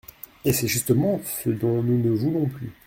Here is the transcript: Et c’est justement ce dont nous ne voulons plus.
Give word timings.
Et 0.45 0.51
c’est 0.51 0.67
justement 0.67 1.21
ce 1.43 1.51
dont 1.51 1.83
nous 1.83 1.99
ne 2.01 2.09
voulons 2.09 2.47
plus. 2.47 2.71